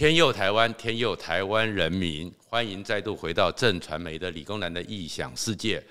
[0.00, 5.84] 天佑台湾，天佑台湾人民，欢迎再度回到正传媒的理工男的异想世界。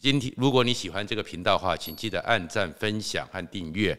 [0.00, 3.94] 今天，如果你喜欢这个频道的话，请记得按赞、分享和订阅。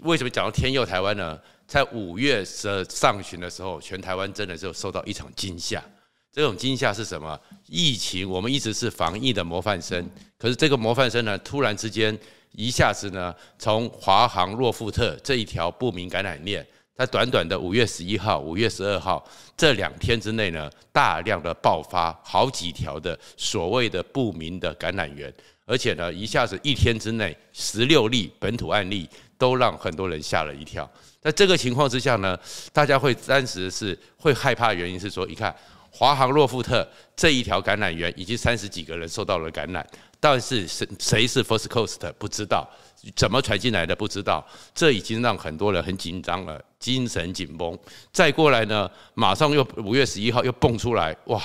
[0.00, 1.38] 为什么讲到天佑台湾呢？
[1.66, 5.84] 在五月的上旬的时候，全台湾真的就受到一场惊吓。
[6.32, 7.38] 这种惊吓是什么？
[7.66, 10.08] 疫情，我们一直是防疫的模范生，
[10.38, 12.18] 可是这个模范生呢，突然之间
[12.52, 16.66] 一下子呢，从华航诺富特这一条不明感染链。
[16.96, 19.22] 在短短的五月十一号、五月十二号
[19.54, 25.32] 这两天之内呢，大量的爆发好几条的所谓的不明的感染源，
[25.66, 30.90] 而且呢，一下子一天之内十六例本土案例，都让很多人吓了一跳。
[31.20, 32.38] 在这个情况之下呢，
[32.72, 35.54] 大家会暂时是会害怕原因是说，你看
[35.98, 36.86] 华航洛夫特
[37.16, 39.86] 这一条感染源已经三十几个人受到了感染，
[40.20, 42.68] 但是谁谁是 First Coast 不知道。
[43.14, 47.78] 怎么传进来的不知道，这已经让很多人很紧张了，精神紧绷。
[48.12, 51.42] 再过来呢，马上又五月十一号又蹦出来，哇！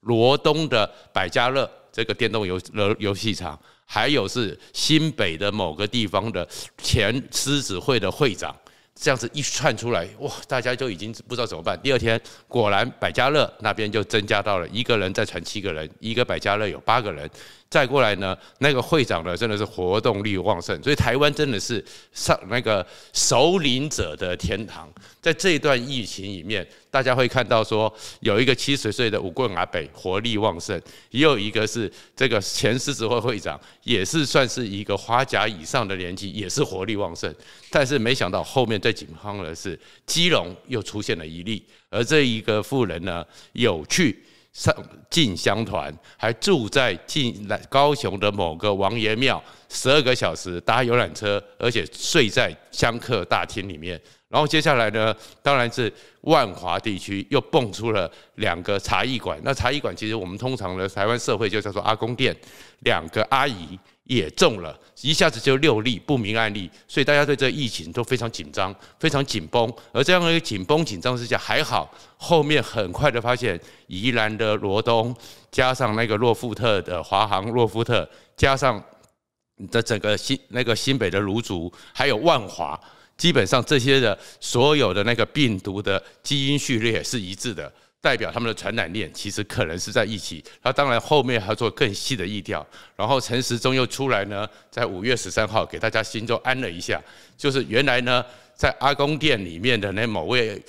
[0.00, 8.52] 罗东的百家乐这个电动游游游戏场，还有是新北的某个地方的前狮子会的会长。
[8.94, 10.30] 这样子一串出来，哇！
[10.46, 11.78] 大家就已经不知道怎么办。
[11.82, 17.28] 第二天果然百家乐那边就增加到了一个人再传七个人，一个百家乐有八个人。
[17.72, 24.92] 再过来呢，那个会长呢真的是活动力旺盛，所以台湾真的是上那个首领者的天堂。
[25.22, 30.78] 在这一段疫情里面，大家会看到说有一个七十岁的舞棍阿北活力旺盛，
[31.08, 37.34] 也有一个是这个前狮子会会长，也是算是一个花甲以上的年纪，也是活力旺盛。
[37.70, 44.74] 但是没想到后面最紧张的是基隆又出现了一例，而这一个妇人呢有去上
[45.08, 54.00] 进香团，还住在进来高雄的某个王爷庙，十二个小时搭游览车，而且睡在香客大厅里面。
[54.28, 59.38] 然后接下来呢，当然是万华地区又蹦出了两个茶艺馆。
[59.42, 62.34] 那茶艺馆其实我们通常的台湾社会就叫做阿公店，
[62.80, 69.72] 两个阿姨也中了，一下子就六例不明案例，所以大家对这疫情都非常紧张，非常紧绷。
[69.92, 75.14] 而这样的一个紧绷紧张之下，还好后面很快的发现宜兰的罗东，
[75.50, 78.82] 加上那个诺富特的华航诺富特，加上
[79.70, 82.78] 的整个新那个新北的芦竹，还有万华。
[83.18, 90.44] 基本上这些的所有的那个病毒的基因序列是一致的，代表他们的传染链其实可能是在一起。
[90.62, 97.00] 那当然后面还要做更细的疫调，然后陈时中又出来呢，在五月十三号给大家心中安了一下，
[97.38, 98.22] 就是原来呢
[98.54, 100.60] 在阿公店里面的那某位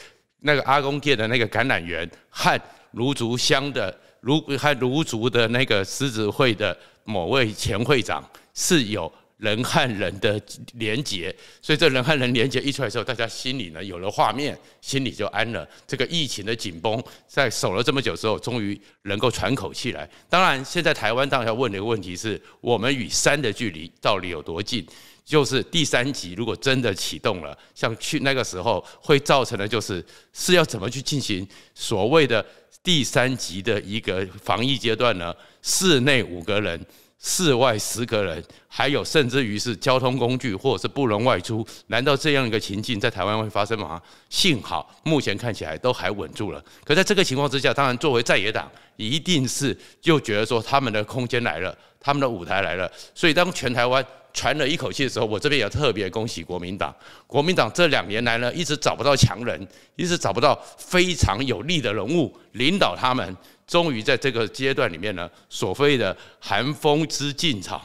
[0.41, 2.57] 那个阿公店的那个感染源和
[2.91, 8.23] 芦竹乡的芦和芦竹的那个狮子会的某位前会长
[8.53, 9.11] 是有。
[9.43, 10.41] 人和人的
[10.75, 15.67] 连结，所以这人和人连结一出来之后，大家心里呢有了画面，心里就安了。
[15.85, 20.09] 这个疫情的紧绷，在守了这么久之后，终于能够喘口气来。
[20.29, 24.87] 当然，现在台湾当然要问的一个问题是：我们与山的距离到底有多近？
[25.25, 32.45] 就是第三级如果真的启动了，像去那个时候会造成的就是是要怎么去进行所谓的
[32.81, 35.35] 第三级的一个防疫阶段呢？
[35.61, 36.79] 室内五个人。
[37.25, 43.99] 室外十个人，还有甚至于是交通工具或者是不能外出，难道这样一个情境在台湾会发生吗？
[44.29, 46.61] 幸好目前看起来都还稳住了。
[46.83, 52.91] 可在这个情况之下，当然作为在野党，一定是就觉得说他们的空间来了，他们的舞台来了。
[53.15, 56.93] 所以当全台湾喘了一口气的时候，我这边也特别恭喜国民党。
[57.25, 63.37] 国民党这两年来呢，一直找不到强人，一直找不到非常有力的人物领导他们。
[63.65, 67.81] 终于在这个阶段里面呢，所谓的寒风之劲草，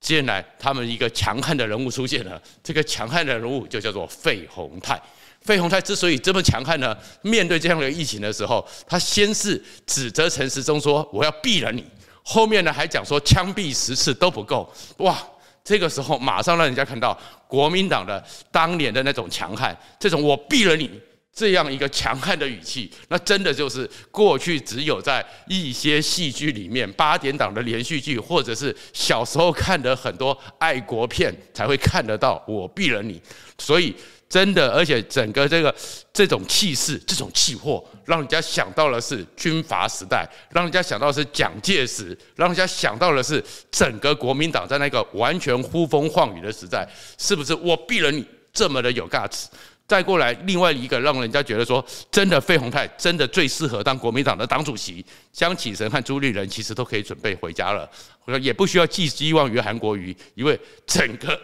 [0.00, 2.40] 接下来他们一个强悍的人物出现了。
[2.62, 5.00] 这个强悍的人物就叫做费鸿泰。
[5.40, 11.84] 费鸿泰之所以这么强悍呢，面对这样的疫情的时候，他先是指责陈时中说：“我要毙了你。”
[12.22, 15.18] 后面呢还讲说：“枪毙十次都不够。”哇，
[15.64, 17.18] 这个时候马上让人家看到
[17.48, 20.88] 国民党的当年的那种强悍，这种“我毙了你”。
[21.34, 32.42] 这样一个强悍的语气，那真的就是过去只有在一些戏剧里面，八点档的连续剧，或者是小时候看的很多爱国片才会看得到。
[32.46, 33.18] 我毙了你，
[33.56, 33.94] 所以
[34.28, 35.74] 真的，而且整个这个
[36.12, 46.86] 这种气势、这种气魄，让人家想到的是军阀时代，让人家想到的是蒋介石，让人家想到的是整个国民党在那个完全呼风唤雨的时代，
[47.16, 47.54] 是不是？
[47.54, 49.46] 我毙了你，这么的有 guts。
[49.92, 55.04] 再过来，另外一个让人家觉得说，真的费鸿泰真的最适合当国民党的党主席。
[55.30, 57.86] 江启臣和朱立伦其实都可以准备回家了，
[58.24, 61.38] 说也不需要寄希望于韩国瑜，因为整个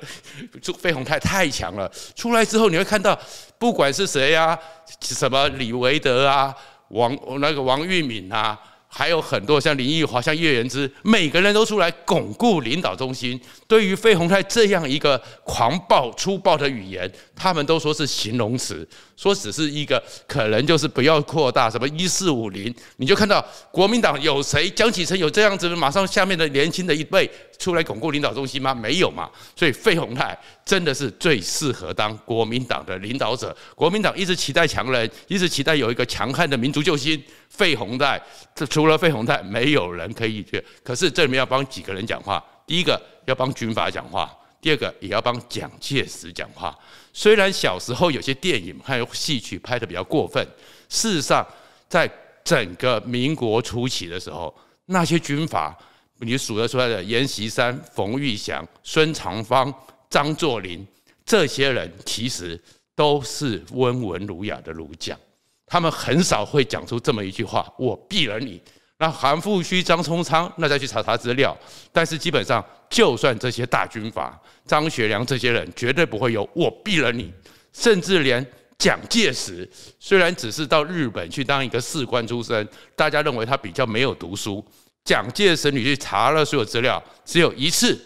[0.78, 1.86] 费鸿泰太强了。
[2.16, 3.18] 出来之后，你会看到，
[3.58, 4.58] 不管是谁啊，
[5.02, 6.54] 什么李维德啊，
[6.88, 8.58] 王那个王玉敏啊。
[8.90, 13.38] 还有很多像林奕华、像叶元之，每个人都出来巩固领导中心。
[13.68, 22.74] 对于费鸿泰这样一个狂暴粗暴的语言，他们都说是形容词，说只是一个可能就是不要扩大什么一四五零。
[22.96, 24.70] 你就看到国民党有谁？
[24.70, 28.74] 江启臣有这样子，马上下面的年轻的一辈出来巩固领导中心吗？
[28.74, 29.28] 没有嘛。
[29.54, 33.54] 所以费鸿泰真的是最适合当国民党的领导者。
[33.74, 37.22] 国民党一直期待强人，一直期待有一个强悍的民族救星。
[37.50, 38.18] 费鸿泰，
[38.54, 40.64] 这除了费鸿泰，没有人可以去。
[40.82, 42.42] 可是这里面要帮几个人讲话。
[42.68, 44.30] 第一个要帮军阀讲话，
[44.60, 46.78] 第二个也要帮蒋介石讲话。
[47.14, 50.46] 虽然小时候有些电影还有戏曲拍得比较过分，
[50.90, 51.44] 事实上，
[51.88, 52.08] 在
[52.44, 54.54] 整个民国初期的时候，
[54.84, 55.74] 那些军阀，
[56.18, 59.72] 你数得出来的阎锡山、冯玉祥、孙长芳、
[60.10, 60.86] 张作霖，
[61.24, 62.62] 这些人其实
[62.94, 65.18] 都是温文儒雅的儒将。
[65.66, 68.60] 他们很少会讲出这么一句话：“我毙了你。”
[68.98, 71.56] 那韩复矩、张宗昌，那再去查查资料。
[71.92, 74.36] 但是基本上，就算这些大军阀，
[74.66, 77.32] 张学良这些人，绝对不会有“我毙了你”。
[77.72, 78.44] 甚至连
[78.76, 79.68] 蒋介石，
[80.00, 84.64] 虽然只是到日本去当一个士官出身，大家认为他比较没有读书。
[85.04, 87.96] 蒋介石，你去查了所有资料，只有一次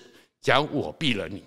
[0.43, 1.43] 讲“我毙了你”。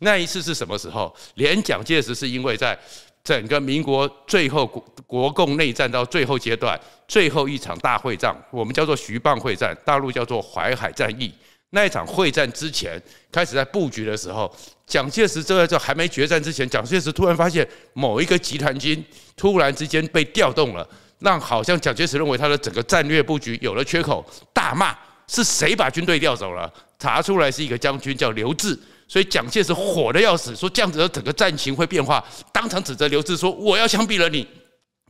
[0.00, 1.14] 那一次是什么时候？
[1.36, 2.78] 连蒋介石是因为在。
[3.22, 11.32] 整个民国最后国国共内战到最后阶段，最后一场大会战，我们叫做徐蚌会战，大陆叫做淮海战役。
[11.72, 13.00] 那一场会战之前，
[13.30, 14.52] 开始在布局的时候，
[14.86, 19.04] 蒋介石这在还没决战之前，蒋介石突然发现某一个集团军
[19.36, 20.88] 突然之间被调动了，
[21.20, 24.96] 让好像蒋介石认为他的整个战略布局有了缺口，大骂
[25.28, 26.72] 是谁把军队调走了？
[26.98, 28.76] 查出来是一个将军叫刘峙。
[29.10, 34.46] 所以蒋介石火得要死，说这样子的整个战情会变化，当场指责刘志说：“我要枪毙了你。”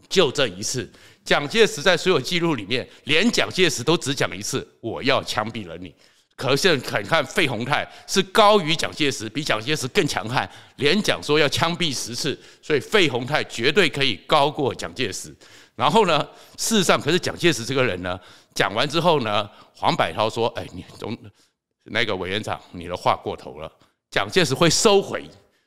[0.08, 0.90] 就这一次，
[1.22, 5.94] 蒋介石在所有记录里面，连蒋介石都只讲一次：“我要枪毙了你。”
[6.34, 15.36] 可是看看费鸿泰是高于蒋介石，比蒋介石更强悍，连讲说要枪毙十次，所以费鸿泰绝对可以高过蒋介石。
[15.76, 16.26] 然后呢，
[16.56, 18.18] 事实上，可是蒋介石这个人呢，
[18.54, 21.14] 讲完之后呢，黄百韬说：“哎，你总
[21.84, 23.70] 那个委员长，你的话过头了。”
[24.10, 25.24] 蒋介石会收回，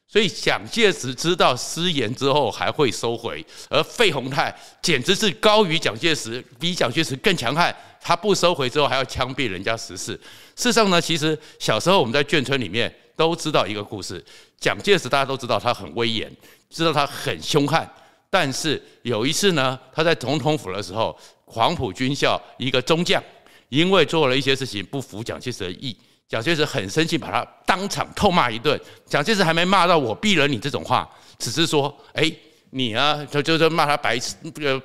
[0.07, 7.75] 所以蒋介石知道失言之后还会收回，而费鸿泰简直是高于蒋介石，比蒋介石更强悍。
[8.06, 10.12] 他不收回之后还要枪毙人家十四。
[10.57, 14.22] 事实上呢，其实小时候我们在眷村里面都知道一个故事：
[14.60, 16.30] 蒋介石大家都知道他很威严，
[16.69, 17.89] 知道他很凶悍。
[18.30, 23.24] 但是有一次呢，他在总统府的时候，黄埔军校一个中将
[23.69, 25.96] 因为做了一些事情不服蒋介石的意。
[26.30, 28.80] 蒋介石很生气，把他当场痛骂一顿。
[29.06, 32.31] 蒋介石还没骂到“我毙了你”这种话，只是说：“哎，
[32.72, 34.36] 你啊，就就是骂他白痴、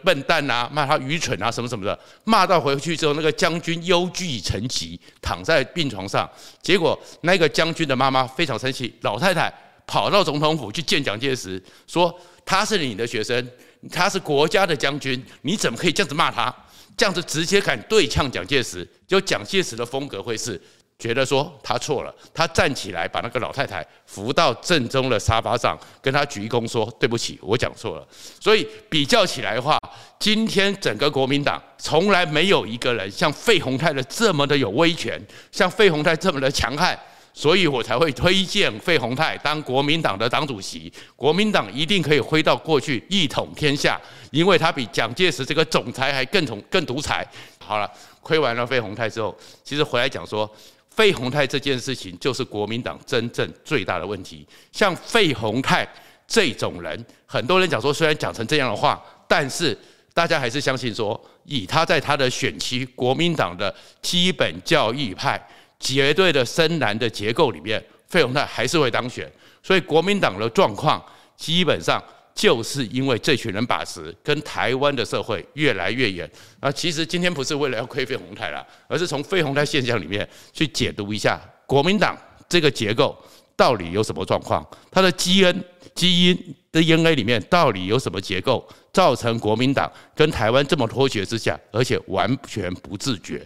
[0.04, 6.28] 笨蛋啊，骂他愚蠢啊，什么什么的。”骂到回去之后，那个将军忧惧成疾，躺在病床上。
[6.60, 9.50] 结果那个将军的妈妈非常生气，老太太
[9.86, 12.14] 跑到总统府去见蒋介石，说
[12.44, 13.48] ：“他是你的学生，
[13.90, 16.54] 他是国家的将军，你怎么可以这样子骂他？
[16.94, 18.86] 这样子直接敢对呛蒋介石？
[19.06, 20.60] 就蒋介石的风格会是。”
[20.98, 28.04] 觉得说他错了，他站起来把那个老太太扶到正中的沙发上，跟他鞠躬说：“对不起，我讲错了。”
[28.40, 29.78] 所以比较起来的话，
[30.18, 36.98] 今天整个国民党从来没有一个人像费鸿泰的这么的有威权，像费鸿泰这么的强悍，
[37.32, 40.92] 所以我才会推荐费鸿泰当国民党的党主席。
[41.14, 44.00] 国民党一定可以回到过去一统天下，
[44.32, 47.24] 因为他比蒋介石这个总裁还更统更独裁。
[47.64, 47.88] 好了，
[48.20, 49.32] 亏完了费鸿泰之后，
[49.62, 50.50] 其实回来讲说。
[50.98, 54.44] 费鸿泰这件事情就是国民党真正最大的问题。
[54.72, 55.86] 像费鸿泰
[56.26, 59.78] 这种人，很多人讲说，虽然讲成这样的话，但是
[60.12, 65.40] 大家还是相信说，以他在他的选区国民党的基本教育派
[65.78, 69.30] 绝对的深蓝的结构里面，费鸿泰还是会当选。
[69.62, 71.00] 所以国民党的状况
[71.36, 72.02] 基本上。
[72.38, 76.30] 就是因为这群人把持，跟台湾的社会越来越远。
[76.60, 82.16] 啊，其实今天不是为了要亏费鸿泰啦，而是从费鸿泰现象里面去解读一下国民党
[82.48, 83.18] 这个结构
[83.56, 85.64] 到底有什么状况，它的基因
[85.96, 93.38] 基因的 DNA 里面到底有什么结构，造成国民党跟台湾这么脱节之下，而且完全不自觉。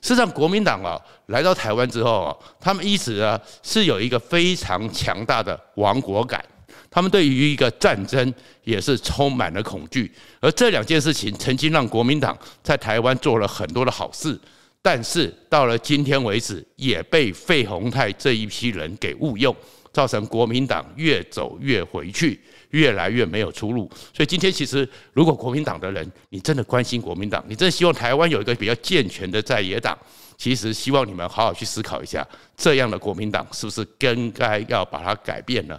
[0.00, 6.42] 事实上，国民党啊来到台湾之后啊，他们一直啊是有一个非常强大的亡国感。
[6.90, 8.32] 他们对于一个战争
[8.64, 10.10] 也是充满了恐惧。
[10.40, 14.38] 而这两件事情曾经让国民党在台湾做了很多的好事，
[14.80, 19.54] 但是到了今天为止，也被费鸿泰这一批人给误用，
[19.92, 22.40] 造成国民党越走越回去，
[22.70, 23.90] 越来越没有出路。
[24.14, 29.96] 所以今天其实，如果国民党的人，你真的关心国民党，你真的希望台湾有一个比较健全的在野党。
[30.36, 32.24] 其实希望你们好好去思考一下，
[32.56, 35.76] 这样的国民党是不是更该要把它改变呢？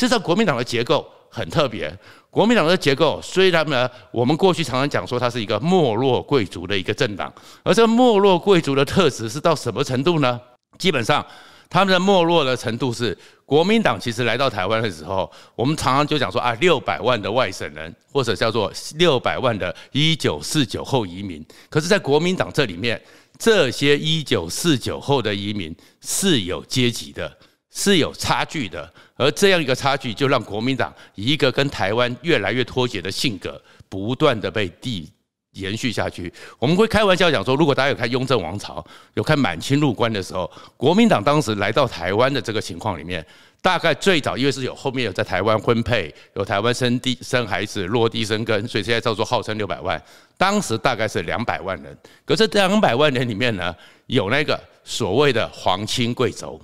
[0.00, 1.94] 其实国民党的结构很特别，
[2.30, 7.30] 国民党的结构虽然呢，我们过去常常讲说它是一个没落贵族的一个政党，
[7.62, 10.40] 而这没落贵族的特质是到什么程度呢？
[10.78, 11.22] 基本上
[11.68, 13.14] 他们的没落的程度是，
[13.44, 22.98] 国民党其实来到台湾的时候，我们常常就讲说啊，六百万的外省人，或者叫做六百万的一九四九后移民，可是，在国民党这里面。
[23.38, 27.34] 这些一九四九后的移民是有阶级的，
[27.70, 35.10] 是有差距的，而这样一个差距，就让国民党一个跟台湾越来越脱节的性格，不断的被递
[35.52, 36.32] 延续下去。
[36.58, 38.80] 我们会开玩笑讲说，如果大家有看《雍正王朝》，
[39.14, 43.24] 有看满清入关的时候，国民党当时来到台湾的这个情况里面。
[43.62, 50.02] 大概最早，因为是有后面有在台湾婚配，有台湾生地生孩子落地生根，所以现在叫做号称六百万。
[50.38, 56.58] 当时大概是两百万人，可是这两百万人里面呢，有那个所谓的皇亲贵族，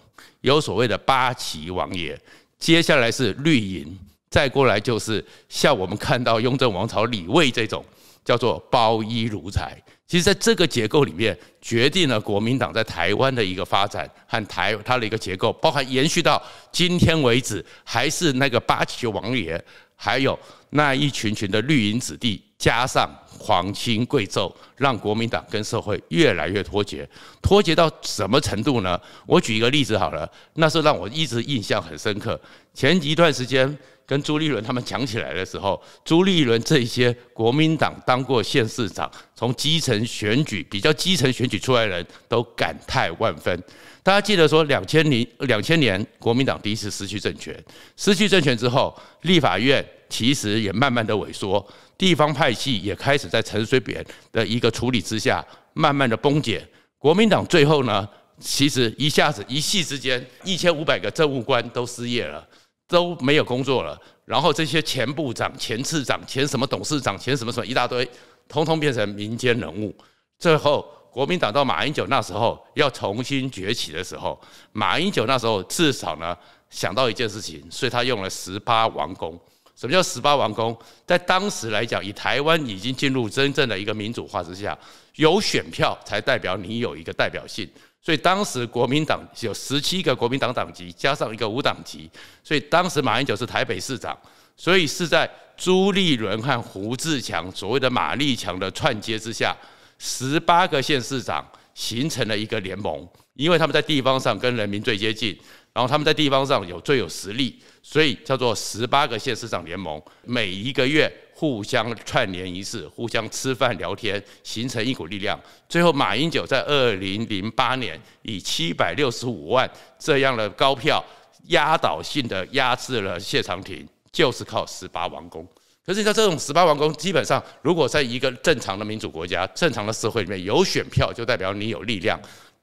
[0.47, 2.17] 有所谓的八旗王爷，
[2.57, 3.99] 接下来是绿营，
[4.31, 7.85] 再过来就是像我们看到雍正王朝李卫这种
[8.25, 9.77] 叫做包衣奴才。
[10.07, 19.61] 其实，在这个结构里面，决定了国民党在台湾的一个发展和台它的一个结构，包含延续到今天为止，还是那个八旗王爷，
[19.97, 20.39] 还有
[20.71, 27.09] 那一群群的绿营子弟，加上皇亲贵胄，让国民党跟社会越来越脱节。
[27.43, 29.01] 脱节到什么程度呢？
[29.27, 32.41] 我举一个例子好了，那是让我一直印象很深刻。
[32.75, 33.77] 前一段时间。
[34.09, 43.61] 跟朱立伦他们讲起来的时候，朱立伦这些国民党当过县市长，从基层选举比较基层选举出来的人都感叹万分。
[44.05, 47.53] 大家记得说，两千零两千年国民党第一次失去政权，
[47.97, 55.45] 失去政权之后，立法院其实也慢慢的萎缩，地方派系也开始在陈水扁的一个处理之下，
[55.75, 56.67] 慢慢的崩解。
[56.99, 58.09] 国民党最后呢，
[58.39, 62.47] 其实一下子一夕之间，一千五百个政务官都失业了。
[62.89, 68.09] 都没有工作了，然后这些前部长、前次长、前什么董事长、前什么什么一大堆，
[68.49, 69.93] 通通变成民间人物。
[70.39, 76.39] 最后，国民党到马英九那时候要重新崛起的时候，马英九那时候至少呢
[76.71, 79.37] 想到一件事情，所以他用了十八王公。
[79.77, 80.77] 什么叫十八王公？
[81.07, 84.77] 在当时来讲，以台湾已经进入真正的一个民主化之下，
[85.17, 87.69] 有选票才代表你有一个代表性。
[88.01, 92.11] 所以当时国民党有十七个国民党党籍，加上一个无党籍，
[92.43, 94.17] 所以当时马英九是台北市长，
[94.57, 99.55] 所以是在朱立伦和胡志强所谓的马立强的串接之下，
[99.99, 105.37] 十八个县市长形成了一个联盟，因为他们在地方上跟人民最接近，
[105.77, 111.13] 然后他们在地方上有最有实力，所以叫做十八个县市长联盟，每一个月。
[111.39, 115.39] 互相串联一次，互相吃饭聊天，形成一股力量。
[115.69, 121.05] 最后，马英九在二零零八年以七百六十五万这样的高票，
[121.49, 125.47] 压倒性的压制了谢长廷，就是靠十八王公。
[125.85, 132.19] 可是，像这种十八王公，基本上如果在一个正常的民主国家、正常的社会里面有选票，就代表你有力量，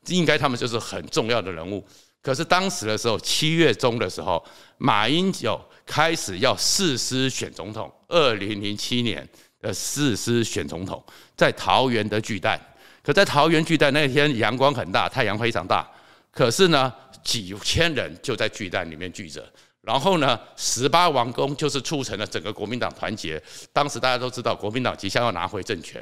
[0.08, 1.86] 应该他们就是很重要的人物。
[2.24, 4.44] 可是当时的时候，七月中的时候，
[4.80, 5.62] 马英九。
[5.86, 9.28] 开始要誓师选总统，二零零七年
[9.60, 11.04] 的誓师选总统，
[11.36, 12.58] 在桃园的巨蛋。
[13.04, 15.86] 可在桃园巨蛋那天阳光很大，太阳非常大。
[16.32, 19.46] 可是呢，几千人就在巨蛋里面聚着。
[19.82, 23.44] 然后呢，十八王公就是促成了整个国民党团结。
[23.74, 26.02] 当时大家都知道，国民党即将要拿回政权。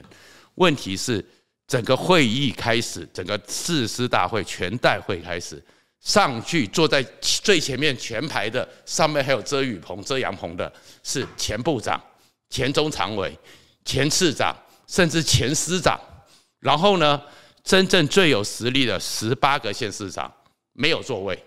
[0.55, 1.25] 问题是，
[1.65, 5.59] 整个会议开始，整个誓师大会全代会开始。
[6.01, 10.71] 上去坐在最前面前排的，上面还有遮雨棚、遮阳棚的，
[11.03, 12.01] 是前部长、
[12.49, 13.37] 前中常委、
[13.85, 14.55] 前次长，
[14.87, 15.99] 甚至前司长。
[16.59, 17.21] 然后呢，
[17.63, 20.31] 真正最有实力的十八个县市长
[20.73, 21.37] 没有座位，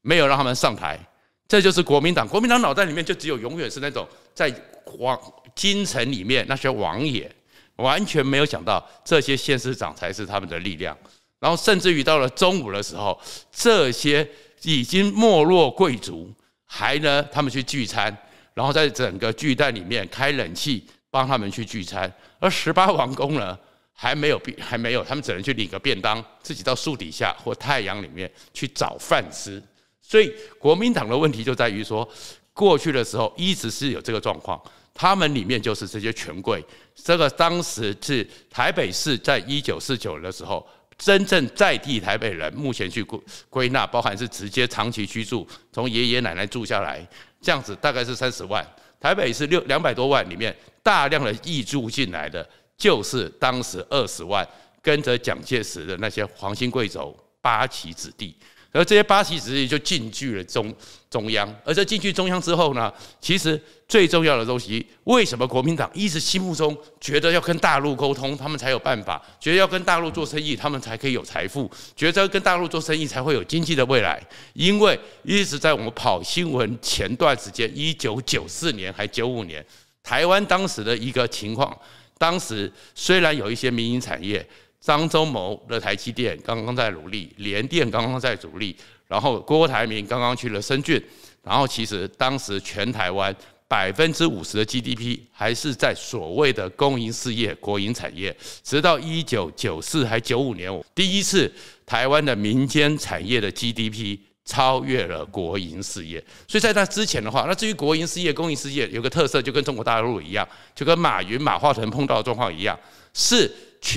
[0.00, 0.98] 没有让他们上台。
[1.46, 4.50] 这就是国民党，国民党脑袋里面就只有永远是那种在
[4.98, 5.18] 王
[5.54, 7.30] 京城里面那些王爷，
[7.76, 10.96] 完全没有想到这些县市长才是他们的力量。
[11.42, 13.20] 然后甚至于到了中午的时候，
[13.50, 14.26] 这些
[14.62, 16.32] 已经没落贵族
[16.64, 18.16] 还呢，他们去聚餐，
[18.54, 23.58] 然后在整个巨蛋里面开冷气帮他们去聚餐，而十八王公呢
[23.92, 29.60] 还没有还没有，他们只能去领个便当，自己到树底下或太阳里面去找饭吃。
[30.00, 32.08] 所以国民党的问题就在于说，
[32.52, 34.62] 过去的时候一直是有这个状况，
[34.94, 36.64] 他们里面就是这些权贵。
[36.94, 40.64] 这个当时是台北市在一九四九的时候，
[41.04, 47.04] 真正在地台北人目前去归归纳，包含是直接长期居住，从爷爷奶奶住下来，
[47.40, 48.64] 这样子大概是三十万。
[49.00, 54.48] 台北是六两百多万里面，大量的移住进来的，就是当时二十万
[54.80, 58.36] 跟着蒋介石的那些皇亲贵族八旗子弟。
[58.72, 60.74] 而这些八旗子弟就进驻了中
[61.10, 74.18] 中央，而在进去中央之后呢，其实最重要的东西，为什么国民党一直心目中觉得要跟大陆沟通，他们才有办法；觉得要跟大陆做生意，他们才可以有财富；觉得跟大陆做生意才会有经济的未来。
[74.54, 79.62] 因为一直在我们跑新闻前段时间，一九九四年还九五年，
[80.02, 81.78] 台湾当时的一个情况，
[82.16, 84.48] 当时虽然有一些民营产业。
[84.82, 91.00] 张忠谋的台积电刚刚在努力，联电刚刚在努力，然后郭台铭刚刚去了深圳，
[91.44, 93.32] 然后其实当时全台湾
[93.68, 101.50] 百分之五十的 GDP 还是在所谓的公营事业、国营产业，直到一九九四还九五年，第一次
[101.86, 106.22] 台湾的民间产业的 GDP 超越了国营事业。
[106.48, 112.76] 所以在那之前的话，那至于国营事业、公营事业有个特色，就跟中国大陆一样，就跟马云、马化腾碰到的状况一样，
[113.14, 113.48] 是。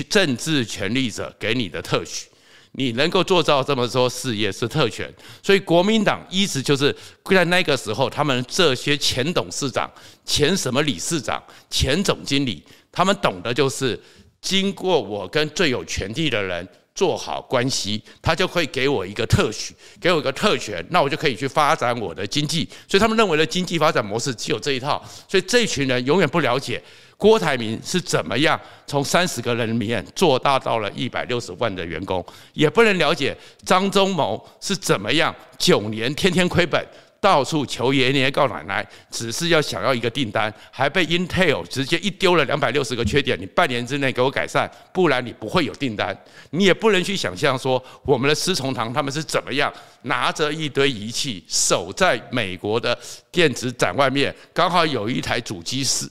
[0.08, 2.26] 政治权力者给你的特许，
[2.72, 5.10] 你能够做到这么多事业是特权，
[5.42, 9.90] 所以国民党一直就是在那个时候，他们这些前董事长、
[10.24, 13.98] 前什么理事长、前总经理，他们懂得就是
[14.42, 22.68] 经过我跟最有权力的人做好关系，他就会给我一个特许，给我一个特权，那我就可以去发展我的经济。
[22.88, 26.82] 所以他们认为的经济发展模式只有这一套，所以这群人永远不了解。
[27.18, 36.86] 郭台铭是怎么样从三十个人里面做大到了一百六十万的员工，也不能了解张忠谋是怎么样九年天天亏本，
[37.18, 46.14] 到处求爷爷告奶奶，只是要想要一个订单，还被 Intel 直接一丢了两百六十个缺点，你半年之内给我改善，不然你不会有订单。
[46.50, 52.96] 你也不能去想象说我们的施崇棠他们是怎么样拿着一堆仪器守在美国的
[53.32, 56.06] 电子展外面，刚好有一台主机是。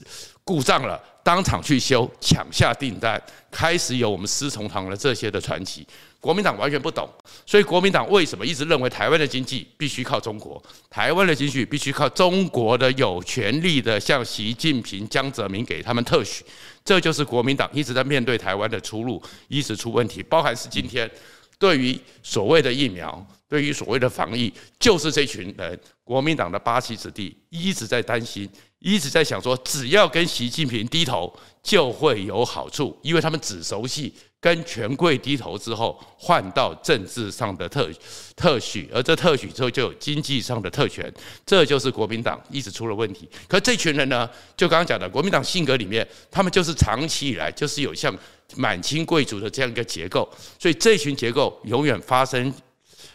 [0.46, 5.84] 故障了，当场去修，抢下订单，开始有我们施崇棠的这些的传奇。
[6.20, 7.08] 国民党完全不懂，
[7.44, 10.62] 所以国民党为什么一直认为台湾的经济必须靠中国？
[10.88, 16.44] 台湾的经济必须靠中国的有权力的，像习近平、江泽民给他们特许。
[16.84, 21.10] 这就是国民党一直在面对台湾的出路，一直出问题，包含是今天
[21.58, 28.48] 对于所谓的疫苗，对于所谓的防疫，就是这群人，国民党的八旗子弟一直在担心。
[28.86, 37.90] 一直在想说，只要跟习近平低头就会有好处，因为他们只熟悉跟权贵低头之后换到政治上的特
[38.36, 41.12] 特许，而这特许之后就有经济上的特权，
[41.44, 43.28] 这就是国民党一直出了问题。
[43.48, 48.16] 可这群人呢，就刚刚讲的，国民党性格里面，他们就是长期以来就是有像
[48.54, 52.54] 满清贵族的这样一个结构，所以这群结构永远发生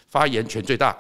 [0.10, 0.94] 发言权最大。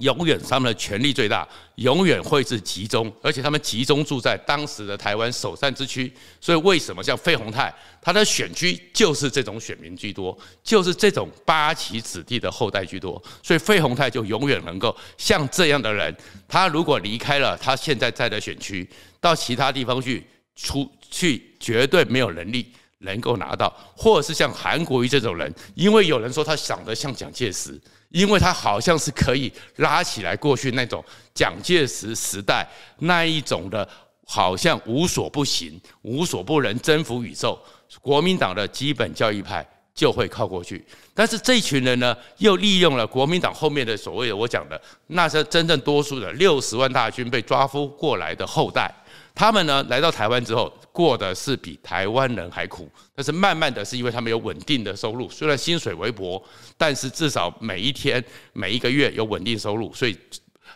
[0.00, 6.12] 永远他们的权力最大，永远会是集中，而且他们集中住在当时的台湾首善之区。
[6.40, 13.22] 所以为什么像费鸿泰，他的选区就是这种选民居多，就是这种八旗子弟的后代居多。
[13.42, 16.14] 所以费鸿泰就永远能够像这样的人，
[16.48, 18.88] 他如果离开了他现在在的选区，
[19.20, 27.78] 到其他地方去出去，绝对没有能力能够拿到，或者是像韩国瑜这种人，因为有人说他长得像蒋介石。
[28.10, 31.00] 因为他好像是可以拉起来过去那种
[31.32, 33.88] 蒋介石时代那一种的，
[34.26, 37.56] 好像无所不行、无所不能、征服宇宙。
[38.02, 40.84] 国民党的基本教义派就会靠过去，
[41.14, 48.92] 但是这群人呢，又利用了国民党后面的所谓的我讲的那些真正多数的六十万大军被抓夫过来的后代。
[49.34, 52.90] 他们呢，来到台湾之后，过的是比台湾人还苦。
[53.14, 56.42] 但是慢慢的是因为他们有稳定的收入，虽然薪水微薄，
[56.76, 60.16] 但是至少每一天、每一个月有稳定收入，所以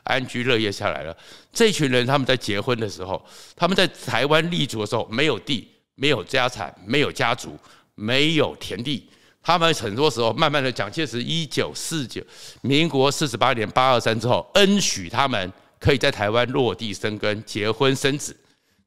[0.04, 1.14] 安居乐业下来了。
[1.52, 3.22] 这群人他们在结婚的时候，
[3.54, 7.58] 他们在台湾立足的时候，没有地、没有家产、没有家族、
[7.94, 9.08] 没有田地。
[9.42, 12.22] 他们很多时候慢慢的蒋介石一九四九、
[12.62, 18.34] 民国四十八年八二三之后，恩许他们可以在台湾落地生根、结婚生子。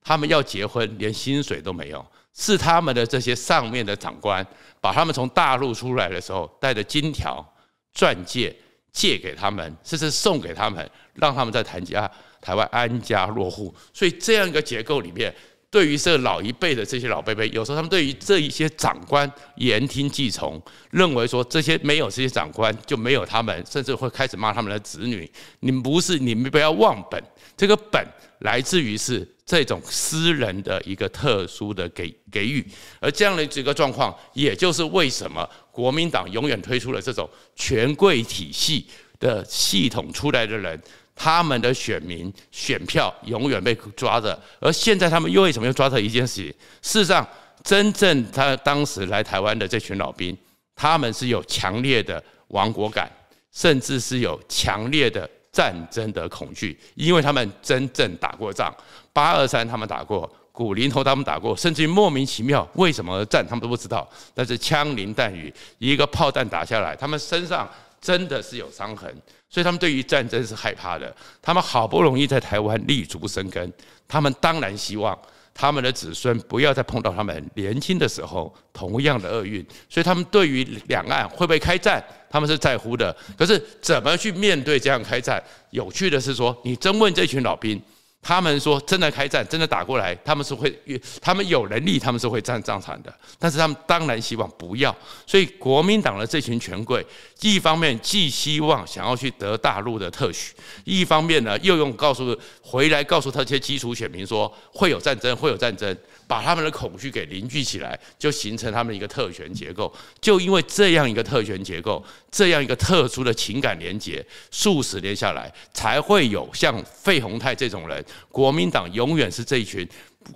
[0.07, 4.45] 他们要结婚，连薪水都没有，是他们的这些上面的长官
[4.79, 7.45] 把他们从大陆出来的时候带着金条、
[7.93, 8.55] 钻戒
[8.93, 13.75] 借给他们，甚至送给他们，让他们在台家台湾安家落户。
[13.91, 15.35] 所以这样一个结构里面，
[15.69, 25.29] 对于这老一辈的这些老辈辈，有时候他们对于这一些长官言听计从，认为说这些没有这些长官就没有他们，甚至会开始骂他们的子女。
[25.59, 27.21] 你们不是，你们不要忘本。
[27.57, 28.07] 这个本
[28.39, 32.65] 来自于是这种私人的一个特殊的给给予，
[32.99, 38.85] 而这样的一个状况，也就是为什么国民党永远推出了这种权贵体系
[39.19, 40.79] 的系统出来的人。
[41.19, 46.53] 他们的选民选票永远被抓着，而现在他们又为什么又抓着一件事情？
[46.83, 47.27] 事实上，
[47.63, 50.37] 真正他当时来台湾的这群老兵，
[50.75, 53.11] 他们是有强烈的亡国感，
[53.51, 58.71] 甚至是有强烈的战争的恐惧，因为他们真正打过仗，
[59.11, 67.67] 八二三他们打过，古林头他们打过，甚至于莫名其妙为什么战他们都不知道，但是枪林弹雨，一个炮弹打下来，他们身上
[67.99, 69.11] 真的是有伤痕。
[69.49, 71.11] 所以他们对于战争是害怕的。
[71.41, 73.73] 他们好不容易在台湾立足生根，
[74.07, 75.17] 他们当然希望
[75.55, 79.65] 他们的子孙不要再碰到他们年轻的时候同样的厄运。
[79.89, 82.03] 所以他们对于两岸会不会开战，
[82.37, 83.15] 他们是在乎的。
[83.35, 85.43] 可是怎么去面对这样开战？
[85.71, 87.81] 有趣的是说，你真问这群老兵。
[88.21, 90.77] 他们说，真的开战，真的打过来，他们是会，
[91.21, 93.13] 他们有能力，他们是会战战场的。
[93.39, 94.93] 但是他们当然希望不要。
[95.25, 97.05] 所以国民党的这群权贵，
[97.39, 100.53] 一方面既希望想要去得大陆的特许，
[100.83, 105.95] 一方面呢又用告诉回来告诉他这些基础选民说会有战争，会有战争。
[106.27, 109.89] 把他们的恐惧给凝聚起来，就形成他们一个特权结构。
[110.19, 118.03] 就因为这样一个特权结构，这样一个特殊的情感连结，数十年下来，才会有像费宏泰这种人。
[118.31, 119.87] 国民党永远是这一群。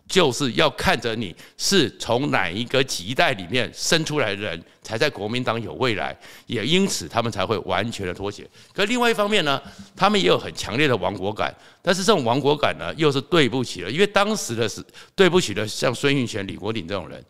[0.08, 8.50] 就是要看着你是从哪一个几代里面生出来的人，才在国民党有未来，也因此他们才会完全的妥协。
[8.74, 9.62] 可另外一方面呢，
[9.94, 14.82] 他们也有很强烈的亡国感，但是这种亡国感呢，又是对不起了，因为当时的是
[15.14, 17.22] 对不起的，像孙运璇、李国鼎这种人，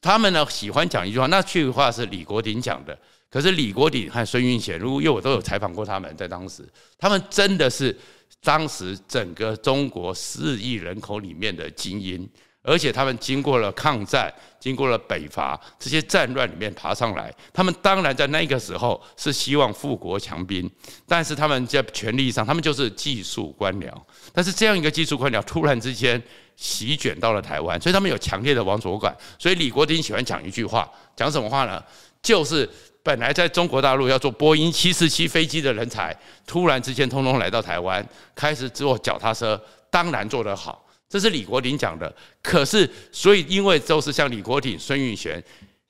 [0.00, 2.96] 他们呢喜欢讲一句话，那句话是李国鼎讲的，
[3.34, 6.64] 可是李国鼎和孙运璇，如果因为我都有采访过他们，在当时，
[6.96, 7.98] 他们真的是。
[8.42, 12.28] 当时整个中国四亿人口里面的精英，
[12.60, 20.70] 而且他们经过了抗战，经过了北伐这些战乱里面爬上来，他们当然在那个时候是希望富国强兵，
[21.08, 23.90] 但是他们在权力上，他们就是技术官僚。
[24.34, 26.22] 但是这样一个技术官僚突然之间
[26.54, 29.16] 席卷到了台湾，所以他们有强烈的亡国感。
[29.38, 31.82] 所以李国鼎喜欢讲一句话，讲什么话呢？
[32.22, 32.68] 就是。
[33.04, 40.82] 本来在中国大陆要做波音七四七飞机的人才，突然之间通通来到台湾，开始做脚踏车，当然做得好。
[41.06, 42.12] 这是李国鼎讲的。
[42.42, 45.40] 可是，所以因为都是像李国鼎、孙运璇、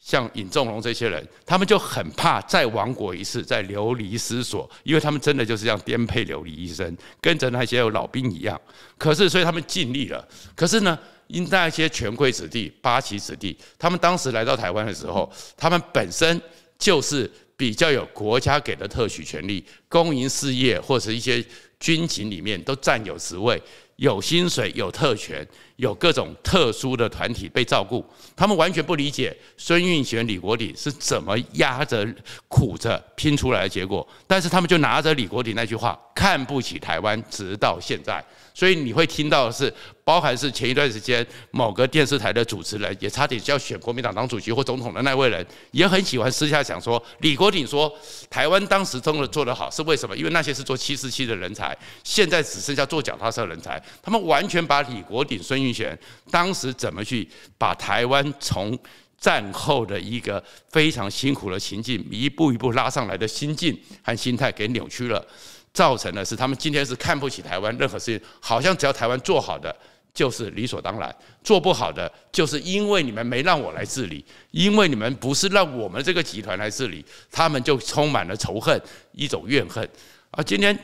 [0.01, 8.61] 像尹仲荣这些人，他们就很怕再亡国一次，再流离失所，因为他们真的就是像颠沛流离一生，跟着那些有老兵一样。
[8.99, 10.27] 可是，所以他们尽力了。
[10.57, 10.99] 可是呢，
[11.29, 16.43] 因那些权贵子弟、八旗子弟，他们当时来到台湾的时候，他们本身。
[16.79, 21.45] 就是比较有国家给的特许权利，公营事业或者一些
[21.79, 23.61] 军情里面都占有职位，
[23.97, 28.05] 有薪水，有特权，有各种特殊的团体被照顾。
[28.35, 32.07] 他们完全不理解孙运璇、李国鼎是怎么压着、
[32.49, 38.25] 苦着拼出来的结果，但是他们就拿着李国鼎那句话，看不起台湾，直到现在。
[38.55, 39.73] 所以你会听到的是，
[40.05, 47.93] 包含是前一段时间某个电视台的主持人，也差点就要选国民党当主席或总统的那位人，也很喜欢私下讲说，李国鼎说
[48.31, 50.17] 台湾当时真的做得好，是为什么？
[50.17, 53.83] 因为那些是做七四七的人才，现在只剩下做脚踏车的人才。
[54.01, 55.99] 他们完全把李国鼎、孙运璇
[56.31, 58.79] 当时怎么去把台湾从
[59.19, 60.41] 战后的一个
[60.71, 65.27] 非常辛苦的情境，一步一步拉上来的心境和心态给扭曲了。
[65.75, 69.75] 造成的是，他们今天是看不起台湾任何事情，好像只要台湾做好的
[70.15, 78.81] 就是理所当然，做不好的就是因为你们没让我来治理，因为你们不是让我们这个集团来治理，他们就充满了仇恨，
[79.13, 79.87] 一种怨恨。
[80.31, 80.77] 而今天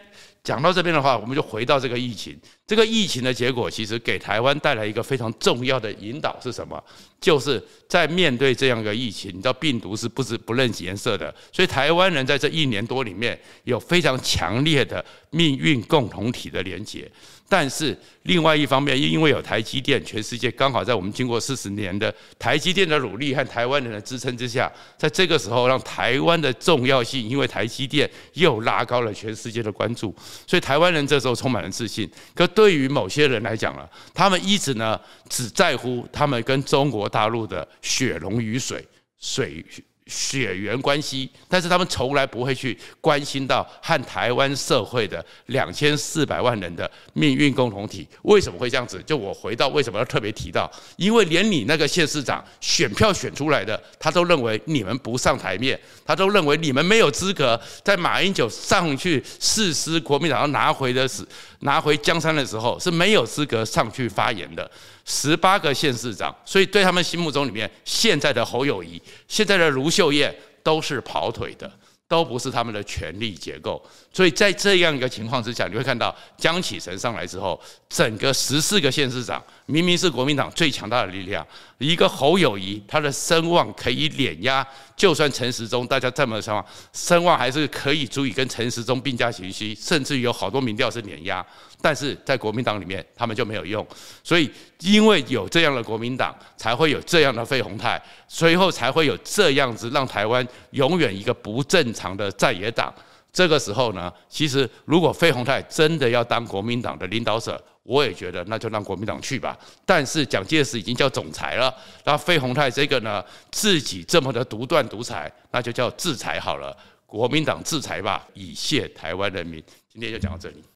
[0.43, 6.83] 讲到这边的话，我们就回到这个疫情，这个疫情的结果其实给台湾带来一个非常重要的引导是什么？
[7.21, 17.11] 就是在面对这样一个疫情，你知道病毒是不是不认颜色的，所以台湾人在这一年多里面有非常强烈的命运共同体的连结。
[17.51, 30.15] 但是另外一方面，因为有台积电，全世界刚好在我们经过四十年的台积电的努力和台湾人的支撑之下，在这个时候让台湾的重要性，因为台积电又拉高了全世界的关注，
[30.47, 32.09] 所以台湾人这时候充满了自信。
[32.35, 38.87] 可对于某些人来讲了，他们一直呢只在乎他们跟中国大陆的血浓于水，
[39.19, 39.65] 水
[40.11, 48.07] 血缘关系，但是他们从来不会去关心到和台湾社会的两千四百万人的命运共同体。
[48.23, 49.01] 为什么会这样子？
[49.07, 57.59] 就我回到为什么要特别提到，因为连你那个县市长选票选出来的，他都认为你们不上台面，他都认为你们没有资格。
[57.85, 61.25] 在马英九上去誓师国民党要拿回的时，
[61.61, 64.69] 拿回江山的时候是没有资格上去发言的。
[65.13, 71.69] 十八个县市长，所以对他们心目中里面，现在的侯友宜、现在的卢秀燕都是跑腿的，
[72.07, 73.85] 都不是他们的权力结构。
[74.13, 81.45] 所以在这样一个情况之下，你会看到江启臣上来之后，整个十四个县市长明明是国民党最强大的力量，
[81.79, 84.65] 一个侯友宜他的声望可以碾压，
[84.97, 91.45] 就算陈时中大家这么说，声望还是可以足以跟陈时中并驾齐驱，甚至有好多民调是碾压。
[91.83, 93.87] 但是在国民党里面，他们就没有用，
[94.23, 102.93] 所以因为有这样的国民党，才会有这样的费鸿泰，随后才会有这样子让台湾永远一个不正常的在野党。
[103.33, 109.57] 这个时候呢，其实如果费鸿泰真的要当国民党的领导者，我也觉得那就让国民党去吧。
[109.87, 111.73] 但是蒋介石已经叫总裁了，
[112.05, 119.63] 那费鸿泰这个呢，自己这么的独断独裁，那就叫制裁好了，国民党制裁吧，以谢台湾人民。
[119.93, 120.63] 今天就讲到这里。